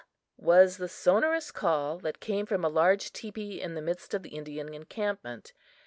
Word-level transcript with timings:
was 0.39 0.77
the 0.77 0.87
sonorous 0.87 1.51
call 1.51 1.99
that 1.99 2.19
came 2.19 2.47
from 2.47 2.65
a 2.65 2.69
large 2.69 3.13
teepee 3.13 3.61
in 3.61 3.75
the 3.75 3.83
midst 3.83 4.15
of 4.15 4.23
the 4.23 4.29
Indian 4.29 4.73
encampment. 4.73 5.53